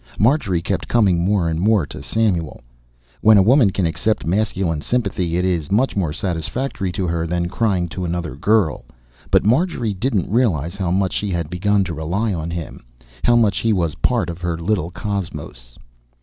[0.17, 2.61] Marjorie kept coming more and more to Samuel;
[3.21, 7.49] when a woman can accept masculine sympathy at is much more satisfactory to her than
[7.49, 8.85] crying to another girl.
[9.29, 12.83] But Marjorie didn't realize how much she had begun to rely on him,
[13.25, 15.77] how much he was part of her little cosmos.